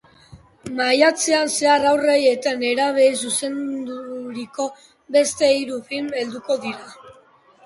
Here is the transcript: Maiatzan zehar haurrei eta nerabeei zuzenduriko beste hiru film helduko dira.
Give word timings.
Maiatzan 0.77 1.51
zehar 1.57 1.85
haurrei 1.89 2.15
eta 2.29 2.53
nerabeei 2.63 3.11
zuzenduriko 3.27 4.67
beste 5.19 5.51
hiru 5.59 5.79
film 5.93 6.11
helduko 6.23 6.59
dira. 6.67 7.17